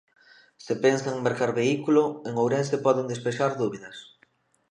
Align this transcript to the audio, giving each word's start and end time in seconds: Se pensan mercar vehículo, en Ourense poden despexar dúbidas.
Se 0.65 0.75
pensan 0.85 1.21
mercar 1.27 1.51
vehículo, 1.61 2.03
en 2.27 2.33
Ourense 2.41 2.75
poden 2.85 3.09
despexar 3.11 3.51
dúbidas. 3.61 3.97